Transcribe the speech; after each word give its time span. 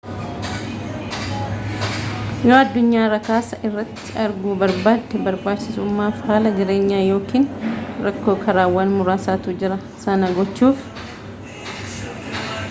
yoo 2.47 2.57
addunyaa 2.59 3.11
rakasa 3.13 3.59
irratti 3.69 4.15
arguu 4.23 4.55
barbaadde 4.63 5.21
barbaachaachisummaaf 5.29 6.25
haala 6.31 6.55
jireenyaa 6.57 7.03
yookiin 7.11 7.47
rakkoo 8.09 8.37
karaawwan 8.47 8.97
muraasatu 8.99 9.57
jira 9.63 9.79
sana 10.07 10.33
gochuuf 10.41 10.83